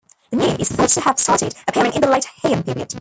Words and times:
The 0.31 0.37
nue 0.37 0.55
is 0.57 0.69
thought 0.69 0.89
to 0.89 1.01
have 1.01 1.19
started 1.19 1.53
appearing 1.67 1.93
in 1.93 2.01
the 2.01 2.09
late 2.09 2.25
Heian 2.41 2.65
period. 2.65 2.95